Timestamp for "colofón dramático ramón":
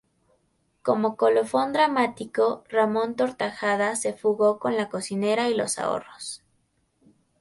1.15-3.15